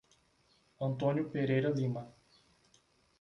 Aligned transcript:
Antônio 0.79 1.29
Pereira 1.29 1.69
Lima 1.69 2.11